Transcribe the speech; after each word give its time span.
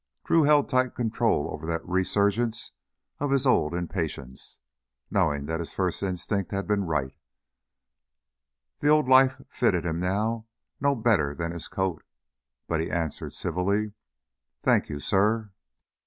Drew 0.23 0.41
held 0.45 0.67
tight 0.67 0.95
control 0.95 1.47
over 1.53 1.67
that 1.67 1.87
resurgence 1.87 2.71
of 3.19 3.29
his 3.29 3.45
old 3.45 3.75
impatience, 3.75 4.59
knowing 5.11 5.45
that 5.45 5.59
his 5.59 5.73
first 5.73 6.01
instinct 6.01 6.49
had 6.49 6.65
been 6.65 6.85
right: 6.85 7.15
the 8.79 8.87
old 8.87 9.07
life 9.07 9.39
fitted 9.51 9.85
him 9.85 9.99
now 9.99 10.47
no 10.79 10.95
better 10.95 11.35
than 11.35 11.51
his 11.51 11.67
coat. 11.67 12.03
But 12.67 12.79
he 12.81 12.89
answered 12.89 13.33
civilly: 13.33 13.93
"Thank 14.63 14.89
you, 14.89 14.99
suh." 14.99 15.49